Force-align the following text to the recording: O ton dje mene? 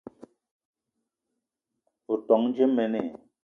O 2.13 2.15
ton 2.27 2.41
dje 2.53 2.65
mene? 2.75 3.01